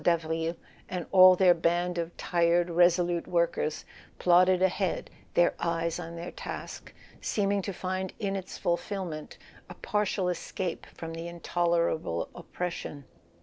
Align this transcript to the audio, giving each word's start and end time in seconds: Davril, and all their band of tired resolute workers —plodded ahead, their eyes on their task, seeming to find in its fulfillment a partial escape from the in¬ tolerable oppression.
Davril, 0.03 0.55
and 0.89 1.05
all 1.11 1.35
their 1.35 1.53
band 1.53 1.99
of 1.99 2.17
tired 2.17 2.71
resolute 2.71 3.27
workers 3.27 3.85
—plodded 4.17 4.59
ahead, 4.63 5.11
their 5.35 5.53
eyes 5.59 5.99
on 5.99 6.15
their 6.15 6.31
task, 6.31 6.91
seeming 7.21 7.61
to 7.61 7.71
find 7.71 8.11
in 8.17 8.35
its 8.35 8.57
fulfillment 8.57 9.37
a 9.69 9.75
partial 9.75 10.27
escape 10.27 10.87
from 10.91 11.13
the 11.13 11.27
in¬ 11.27 11.39
tolerable 11.43 12.29
oppression. 12.33 13.05